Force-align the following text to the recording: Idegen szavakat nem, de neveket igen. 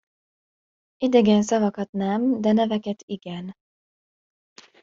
Idegen 1.01 1.41
szavakat 1.43 1.91
nem, 1.91 2.41
de 2.41 2.51
neveket 2.51 3.03
igen. 3.05 3.55